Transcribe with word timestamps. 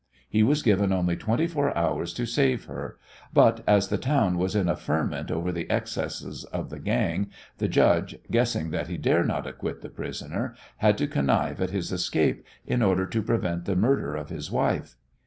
He 0.27 0.41
was 0.41 0.63
given 0.63 0.91
only 0.91 1.15
twenty 1.15 1.45
four 1.45 1.77
hours 1.77 2.11
to 2.15 2.25
save 2.25 2.65
her, 2.65 2.97
but, 3.33 3.63
as 3.67 3.89
the 3.89 3.99
town 3.99 4.39
was 4.39 4.55
in 4.55 4.67
a 4.67 4.75
ferment 4.75 5.29
over 5.29 5.51
the 5.51 5.69
excesses 5.71 6.43
of 6.45 6.71
the 6.71 6.79
gang, 6.79 7.29
the 7.59 7.67
judge, 7.67 8.17
guessing 8.31 8.71
that 8.71 8.87
he 8.87 8.97
dare 8.97 9.23
not 9.23 9.45
acquit 9.45 9.81
the 9.83 9.89
prisoner, 9.89 10.55
had 10.77 10.97
to 10.97 11.05
connive 11.07 11.61
at 11.61 11.69
his 11.69 11.91
escape 11.91 12.43
in 12.65 12.81
order 12.81 13.05
to 13.05 13.21
prevent 13.21 13.65
the 13.65 13.75
murder 13.75 14.15
of 14.15 14.29
his 14.29 14.49
wife. 14.49 14.95